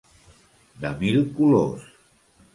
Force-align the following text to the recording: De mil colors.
De 0.85 0.91
mil 1.03 1.21
colors. 1.37 1.87